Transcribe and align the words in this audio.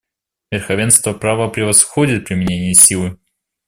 Верховенство 0.51 1.13
права 1.13 1.47
превосходит 1.49 2.25
применение 2.25 2.73
силы. 2.73 3.19